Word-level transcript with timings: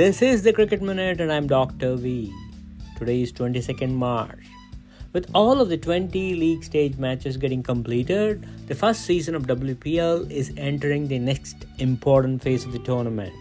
This 0.00 0.22
is 0.22 0.42
the 0.42 0.54
Cricket 0.54 0.80
Minute 0.80 1.20
and 1.20 1.30
I'm 1.30 1.46
Dr. 1.46 1.94
V. 1.94 2.32
Today 2.96 3.20
is 3.20 3.34
22nd 3.34 3.92
March. 3.92 4.46
With 5.12 5.30
all 5.34 5.60
of 5.60 5.68
the 5.68 5.76
20 5.76 6.36
league 6.36 6.64
stage 6.64 6.96
matches 6.96 7.36
getting 7.36 7.62
completed, 7.62 8.46
the 8.66 8.74
first 8.74 9.02
season 9.02 9.34
of 9.34 9.42
WPL 9.42 10.30
is 10.30 10.54
entering 10.56 11.06
the 11.06 11.18
next 11.18 11.66
important 11.76 12.42
phase 12.42 12.64
of 12.64 12.72
the 12.72 12.78
tournament. 12.78 13.34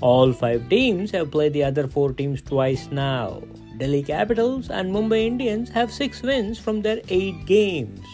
All 0.00 0.32
five 0.32 0.68
teams 0.68 1.10
have 1.10 1.32
played 1.32 1.54
the 1.54 1.64
other 1.64 1.88
four 1.88 2.12
teams 2.12 2.40
twice 2.40 2.86
now. 2.92 3.42
Delhi 3.76 4.04
Capitals 4.04 4.70
and 4.70 4.94
Mumbai 4.94 5.26
Indians 5.26 5.70
have 5.70 5.92
six 5.92 6.22
wins 6.22 6.56
from 6.56 6.82
their 6.82 7.00
eight 7.08 7.46
games. 7.46 8.06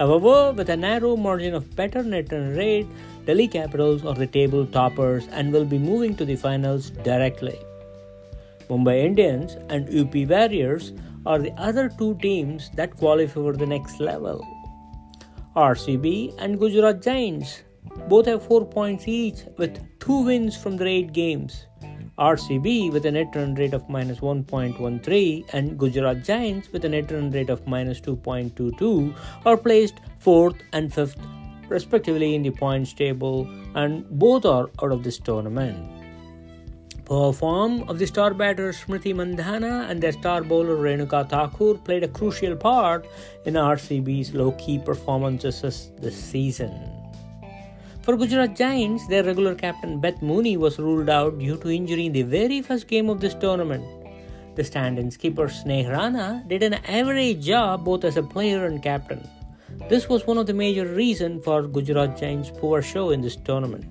However, 0.00 0.52
with 0.52 0.70
a 0.70 0.76
narrow 0.76 1.14
margin 1.14 1.54
of 1.54 1.76
better 1.76 2.02
net 2.02 2.32
run 2.32 2.56
rate, 2.56 2.88
Delhi 3.30 3.46
Capitals 3.46 4.04
are 4.04 4.14
the 4.14 4.26
table 4.26 4.66
toppers 4.66 5.28
and 5.30 5.52
will 5.52 5.64
be 5.64 5.78
moving 5.78 6.16
to 6.16 6.24
the 6.24 6.34
finals 6.34 6.90
directly. 7.08 7.56
Mumbai 8.68 9.04
Indians 9.04 9.56
and 9.68 9.86
UP 10.00 10.16
Warriors 10.28 10.92
are 11.24 11.38
the 11.38 11.52
other 11.68 11.88
two 11.96 12.16
teams 12.16 12.70
that 12.74 12.96
qualify 12.96 13.34
for 13.34 13.52
the 13.52 13.68
next 13.74 14.00
level. 14.00 14.44
RCB 15.54 16.34
and 16.40 16.58
Gujarat 16.58 17.02
Giants 17.02 17.62
both 18.08 18.26
have 18.26 18.42
4 18.42 18.64
points 18.64 19.06
each 19.06 19.44
with 19.58 19.78
2 20.00 20.24
wins 20.24 20.56
from 20.56 20.76
their 20.76 20.88
8 20.88 21.12
games. 21.12 21.66
RCB 22.18 22.92
with 22.92 23.06
a 23.06 23.12
net 23.12 23.36
run 23.36 23.54
rate 23.54 23.74
of 23.74 23.88
minus 23.88 24.18
1.13 24.18 25.54
and 25.54 25.78
Gujarat 25.78 26.24
Giants 26.24 26.72
with 26.72 26.84
a 26.84 26.88
net 26.88 27.12
run 27.12 27.30
rate 27.30 27.58
of 27.58 27.64
minus 27.68 28.00
2.22 28.00 29.14
are 29.44 29.56
placed 29.56 30.00
4th 30.24 30.66
and 30.72 30.90
5th 30.90 31.39
respectively 31.70 32.34
in 32.34 32.42
the 32.42 32.50
points 32.50 32.92
table 32.92 33.48
and 33.74 34.08
both 34.10 34.44
are 34.44 34.68
out 34.82 34.92
of 34.92 35.02
this 35.02 35.18
tournament. 35.18 36.00
Poor 37.04 37.32
form 37.32 37.82
of 37.88 37.98
the 37.98 38.06
star 38.06 38.32
batter 38.32 38.72
Smriti 38.72 39.12
Mandhana 39.12 39.90
and 39.90 40.00
their 40.00 40.12
star 40.12 40.42
bowler 40.42 40.76
Renuka 40.76 41.28
Thakur 41.28 41.74
played 41.74 42.04
a 42.04 42.08
crucial 42.08 42.54
part 42.54 43.06
in 43.46 43.54
RCB's 43.54 44.32
low-key 44.32 44.78
performances 44.78 45.90
this 45.98 46.16
season. 46.16 46.72
For 48.02 48.16
Gujarat 48.16 48.54
Giants, 48.54 49.08
their 49.08 49.24
regular 49.24 49.56
captain 49.56 50.00
Beth 50.00 50.22
Mooney 50.22 50.56
was 50.56 50.78
ruled 50.78 51.10
out 51.10 51.38
due 51.38 51.56
to 51.56 51.68
injury 51.68 52.06
in 52.06 52.12
the 52.12 52.22
very 52.22 52.62
first 52.62 52.86
game 52.86 53.10
of 53.10 53.20
this 53.20 53.34
tournament. 53.34 53.84
The 54.54 54.62
stand-in 54.62 55.10
skipper 55.10 55.48
Sneh 55.48 55.90
Rana 55.90 56.44
did 56.46 56.62
an 56.62 56.74
average 56.74 57.44
job 57.44 57.84
both 57.84 58.04
as 58.04 58.16
a 58.16 58.22
player 58.22 58.66
and 58.66 58.82
captain. 58.82 59.28
This 59.88 60.08
was 60.08 60.26
one 60.26 60.38
of 60.38 60.46
the 60.46 60.54
major 60.54 60.86
reasons 60.86 61.44
for 61.44 61.62
Gujarat 61.62 62.16
Giants' 62.16 62.50
poor 62.50 62.82
show 62.82 63.10
in 63.10 63.20
this 63.20 63.36
tournament. 63.36 63.84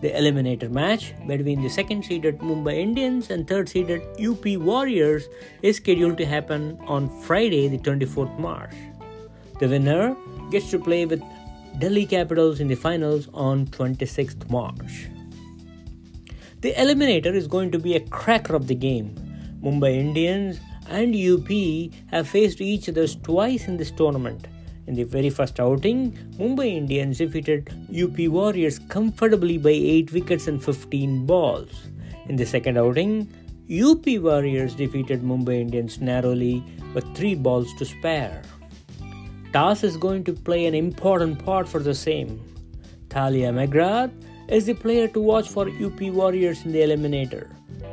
The 0.00 0.10
eliminator 0.10 0.70
match 0.70 1.14
between 1.26 1.62
the 1.62 1.68
second 1.68 2.04
seeded 2.04 2.38
Mumbai 2.38 2.74
Indians 2.74 3.30
and 3.30 3.46
third 3.46 3.68
seeded 3.68 4.02
UP 4.20 4.44
Warriors 4.60 5.28
is 5.62 5.76
scheduled 5.76 6.18
to 6.18 6.26
happen 6.26 6.78
on 6.86 7.08
Friday, 7.22 7.68
the 7.68 7.78
24th 7.78 8.38
March. 8.38 8.74
The 9.58 9.68
winner 9.68 10.16
gets 10.50 10.70
to 10.70 10.78
play 10.78 11.06
with 11.06 11.22
Delhi 11.78 12.04
Capitals 12.04 12.60
in 12.60 12.68
the 12.68 12.74
finals 12.74 13.28
on 13.32 13.66
26th 13.66 14.50
March. 14.50 15.08
The 16.60 16.72
eliminator 16.74 17.34
is 17.34 17.46
going 17.46 17.70
to 17.70 17.78
be 17.78 17.94
a 17.94 18.00
cracker 18.08 18.54
of 18.54 18.66
the 18.66 18.74
game. 18.74 19.14
Mumbai 19.62 19.94
Indians 19.94 20.58
and 20.88 21.14
UP 21.14 21.48
have 22.10 22.28
faced 22.28 22.60
each 22.60 22.88
other 22.88 23.06
twice 23.06 23.68
in 23.68 23.76
this 23.76 23.90
tournament. 23.90 24.46
In 24.86 24.94
the 24.94 25.02
very 25.02 25.30
first 25.30 25.58
outing, 25.58 26.12
Mumbai 26.38 26.76
Indians 26.76 27.18
defeated 27.18 27.70
UP 27.90 28.18
Warriors 28.28 28.78
comfortably 28.78 29.58
by 29.58 29.70
8 29.70 30.12
wickets 30.12 30.46
and 30.46 30.62
15 30.62 31.26
balls. 31.26 31.88
In 32.28 32.36
the 32.36 32.46
second 32.46 32.78
outing, 32.78 33.28
UP 33.68 34.06
Warriors 34.22 34.76
defeated 34.76 35.22
Mumbai 35.22 35.60
Indians 35.60 36.00
narrowly 36.00 36.62
with 36.94 37.04
3 37.16 37.34
balls 37.34 37.74
to 37.78 37.84
spare. 37.84 38.42
Toss 39.52 39.82
is 39.82 39.96
going 39.96 40.22
to 40.24 40.32
play 40.32 40.66
an 40.66 40.74
important 40.74 41.44
part 41.44 41.68
for 41.68 41.80
the 41.80 41.94
same. 41.94 42.40
Tahlia 43.08 43.50
McGrath 43.52 44.12
is 44.48 44.66
the 44.66 44.74
player 44.74 45.08
to 45.08 45.20
watch 45.20 45.48
for 45.48 45.68
UP 45.68 46.00
Warriors 46.00 46.64
in 46.64 46.70
the 46.70 46.78
eliminator. 46.78 47.50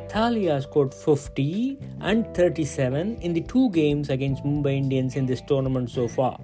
Tahlia 0.08 0.62
scored 0.62 0.94
50 0.94 1.76
and 2.02 2.24
37 2.34 3.16
in 3.16 3.32
the 3.32 3.40
two 3.40 3.70
games 3.70 4.10
against 4.10 4.44
Mumbai 4.44 4.76
Indians 4.76 5.16
in 5.16 5.26
this 5.26 5.40
tournament 5.40 5.90
so 5.90 6.06
far. 6.06 6.38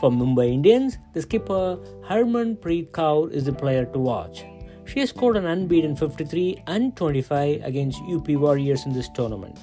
For 0.00 0.10
Mumbai 0.10 0.52
Indians, 0.52 0.98
the 1.14 1.22
skipper 1.22 1.78
Harmanpreet 2.04 2.90
Kaur 2.90 3.32
is 3.32 3.44
the 3.44 3.52
player 3.52 3.86
to 3.86 3.98
watch. 3.98 4.44
She 4.84 5.00
has 5.00 5.08
scored 5.08 5.36
an 5.36 5.46
unbeaten 5.46 5.96
53 5.96 6.62
and 6.66 6.94
25 6.96 7.62
against 7.64 8.02
UP 8.02 8.28
Warriors 8.28 8.84
in 8.84 8.92
this 8.92 9.08
tournament. 9.08 9.58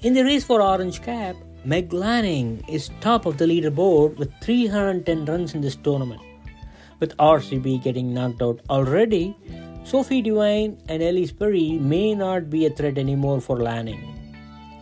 In 0.00 0.14
the 0.14 0.24
race 0.24 0.44
for 0.44 0.62
Orange 0.62 1.02
Cap, 1.02 1.36
Meg 1.64 1.92
Lanning 1.92 2.64
is 2.68 2.90
top 3.00 3.26
of 3.26 3.36
the 3.36 3.44
leaderboard 3.44 4.16
with 4.16 4.32
310 4.42 5.26
runs 5.26 5.54
in 5.54 5.60
this 5.60 5.76
tournament. 5.76 6.20
With 6.98 7.16
RCB 7.18 7.82
getting 7.84 8.14
knocked 8.14 8.42
out 8.42 8.60
already, 8.70 9.36
Sophie 9.84 10.22
Devine 10.22 10.78
and 10.88 11.02
Ellie 11.02 11.28
Perry 11.28 11.78
may 11.78 12.14
not 12.14 12.48
be 12.48 12.66
a 12.66 12.70
threat 12.70 12.96
anymore 12.96 13.40
for 13.40 13.58
Lanning. 13.58 14.02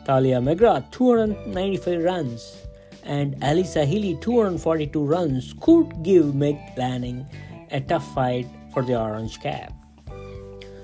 Tahlia 0.05 0.41
McGrath 0.41 0.91
295 0.93 2.03
runs 2.05 2.70
and 3.11 3.35
Alyssa 3.41 3.85
Healy 3.85 4.17
242 4.21 5.05
runs 5.05 5.53
could 5.61 6.03
give 6.05 6.33
Meg 6.35 6.57
Lanning 6.77 7.27
a 7.73 7.81
tough 7.81 8.07
fight 8.15 8.47
for 8.73 8.83
the 8.83 8.99
orange 8.99 9.41
cap. 9.41 9.73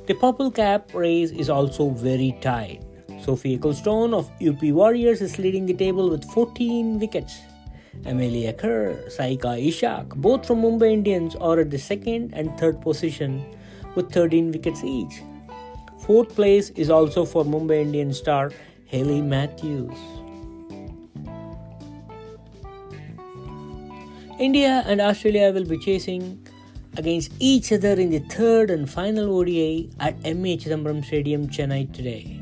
The 0.07 0.15
purple 0.15 0.51
cap 0.51 0.93
race 0.93 1.31
is 1.31 1.49
also 1.49 1.91
very 1.91 2.37
tight. 2.41 2.83
Sophie 3.23 3.57
Ecclestone 3.57 4.13
of 4.13 4.31
UP 4.43 4.61
Warriors 4.75 5.21
is 5.21 5.39
leading 5.39 5.67
the 5.67 5.75
table 5.75 6.11
with 6.11 6.29
14 6.33 6.99
wickets. 6.99 7.39
Amelia 8.05 8.53
Kerr, 8.53 8.95
Saika 9.07 9.55
Ishaque, 9.57 10.15
both 10.17 10.47
from 10.47 10.63
Mumbai 10.63 10.93
Indians, 10.93 11.37
are 11.37 11.61
at 11.61 11.71
the 11.71 11.79
second 11.79 12.35
and 12.35 12.59
third 12.59 12.81
position 12.83 13.47
with 13.95 14.13
13 14.13 14.51
wickets 14.51 14.83
each. 14.85 15.23
Fourth 16.01 16.35
place 16.35 16.71
is 16.71 16.91
also 16.91 17.25
for 17.25 17.45
Mumbai 17.45 17.83
Indian 17.83 18.13
star 18.13 18.51
Hayley 18.85 19.23
Matthews. 19.23 19.97
India 24.39 24.85
and 24.87 25.01
Australia 25.01 25.51
will 25.51 25.65
be 25.65 25.79
chasing 25.79 26.47
against 26.99 27.33
each 27.39 27.73
other 27.73 27.93
in 27.93 28.11
the 28.11 28.19
third 28.19 28.71
and 28.71 28.89
final 28.89 29.35
ODI 29.35 29.89
at 29.99 30.15
MA 30.25 30.61
Chidambaram 30.61 31.03
Stadium, 31.03 31.49
Chennai 31.49 31.91
today. 31.91 32.39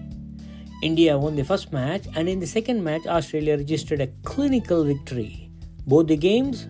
India 0.82 1.16
won 1.16 1.36
the 1.36 1.44
first 1.44 1.72
match, 1.72 2.02
and 2.16 2.28
in 2.28 2.40
the 2.40 2.48
second 2.48 2.82
match, 2.82 3.06
Australia 3.06 3.56
registered 3.56 4.00
a 4.00 4.08
clinical 4.24 4.82
victory. 4.82 5.48
Both 5.86 6.08
the 6.08 6.16
games, 6.16 6.66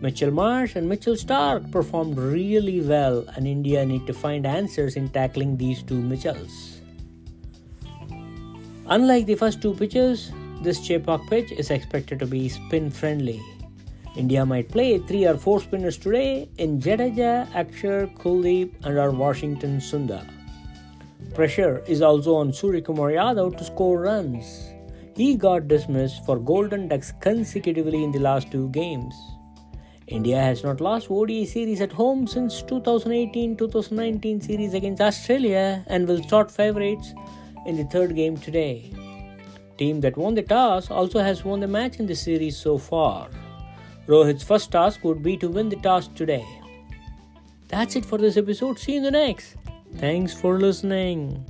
Mitchell 0.00 0.30
Marsh 0.30 0.76
and 0.76 0.88
Mitchell 0.88 1.14
Starc 1.14 1.72
performed 1.72 2.16
really 2.16 2.80
well, 2.80 3.26
and 3.34 3.48
India 3.48 3.84
need 3.84 4.06
to 4.06 4.14
find 4.14 4.46
answers 4.46 4.94
in 4.94 5.08
tackling 5.08 5.56
these 5.56 5.82
two 5.82 6.00
Mitchells. 6.00 6.80
Unlike 8.86 9.26
the 9.26 9.34
first 9.34 9.60
two 9.60 9.74
pitches, 9.74 10.30
this 10.62 10.78
Chepauk 10.78 11.28
pitch 11.28 11.50
is 11.50 11.72
expected 11.72 12.20
to 12.20 12.26
be 12.26 12.48
spin 12.48 12.90
friendly. 12.90 13.42
India 14.18 14.44
might 14.44 14.68
play 14.68 14.98
three 14.98 15.24
or 15.24 15.36
four 15.36 15.60
spinners 15.60 15.96
today 15.96 16.48
in 16.58 16.80
Jadeja, 16.80 17.48
Akshar, 17.52 18.12
Kuldeep, 18.16 18.72
and 18.84 18.98
our 18.98 19.12
Washington 19.12 19.78
Sundar. 19.78 20.26
Pressure 21.34 21.84
is 21.86 22.02
also 22.02 22.34
on 22.34 22.50
Suryakumar 22.50 23.14
Yadav 23.14 23.56
to 23.56 23.64
score 23.64 24.00
runs. 24.00 24.72
He 25.14 25.36
got 25.36 25.68
dismissed 25.68 26.26
for 26.26 26.36
Golden 26.36 26.88
Ducks 26.88 27.12
consecutively 27.20 28.02
in 28.02 28.10
the 28.10 28.18
last 28.18 28.50
two 28.50 28.68
games. 28.70 29.14
India 30.08 30.40
has 30.40 30.64
not 30.64 30.80
lost 30.80 31.12
ODI 31.12 31.46
series 31.46 31.80
at 31.80 31.92
home 31.92 32.26
since 32.26 32.60
2018-2019 32.62 34.42
series 34.42 34.74
against 34.74 35.00
Australia 35.00 35.84
and 35.86 36.08
will 36.08 36.22
start 36.24 36.50
favourites 36.50 37.14
in 37.66 37.76
the 37.76 37.84
third 37.84 38.16
game 38.16 38.36
today. 38.36 38.92
Team 39.76 40.00
that 40.00 40.16
won 40.16 40.34
the 40.34 40.42
toss 40.42 40.90
also 40.90 41.20
has 41.20 41.44
won 41.44 41.60
the 41.60 41.68
match 41.68 42.00
in 42.00 42.06
the 42.06 42.16
series 42.16 42.56
so 42.56 42.78
far. 42.78 43.28
Rohit's 44.08 44.42
first 44.42 44.72
task 44.72 45.04
would 45.04 45.22
be 45.22 45.36
to 45.36 45.48
win 45.48 45.68
the 45.68 45.76
toss 45.76 46.08
today. 46.08 46.46
That's 47.68 47.94
it 47.94 48.06
for 48.06 48.16
this 48.16 48.38
episode. 48.38 48.78
See 48.78 48.92
you 48.92 48.98
in 48.98 49.04
the 49.04 49.10
next. 49.10 49.56
Thanks 49.96 50.32
for 50.32 50.58
listening. 50.58 51.44